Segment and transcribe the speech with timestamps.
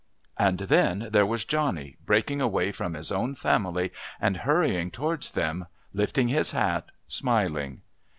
[0.39, 5.67] And then there was Johnny breaking away from his own family and hurrying towards them,
[5.93, 7.83] lifting his hat, smiling!